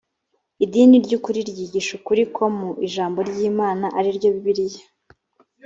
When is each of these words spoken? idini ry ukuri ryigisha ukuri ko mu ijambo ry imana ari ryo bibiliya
idini 0.63 0.95
ry 1.05 1.13
ukuri 1.17 1.39
ryigisha 1.49 1.91
ukuri 1.99 2.23
ko 2.35 2.43
mu 2.57 2.69
ijambo 2.87 3.19
ry 3.29 3.39
imana 3.49 3.85
ari 3.97 4.09
ryo 4.17 4.29
bibiliya 4.35 4.83